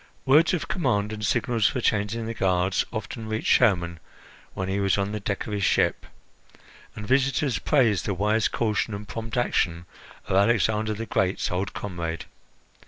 Words 0.25 0.55
of 0.55 0.67
command 0.67 1.13
and 1.13 1.23
signals 1.23 1.67
for 1.67 1.79
changing 1.79 2.25
the 2.25 2.33
guards 2.33 2.83
often 2.91 3.27
reached 3.29 3.59
Hermon 3.59 3.99
when 4.55 4.67
he 4.67 4.79
was 4.79 4.97
on 4.97 5.11
the 5.11 5.19
deck 5.19 5.45
of 5.45 5.53
his 5.53 5.63
ship, 5.63 6.07
and 6.95 7.05
visitors 7.07 7.59
praised 7.59 8.05
the 8.05 8.15
wise 8.15 8.47
caution 8.47 8.95
and 8.95 9.07
prompt 9.07 9.37
action 9.37 9.85
of 10.25 10.35
Alexander 10.35 10.95
the 10.95 11.05
Great's 11.05 11.51
old 11.51 11.75
comrade. 11.75 12.25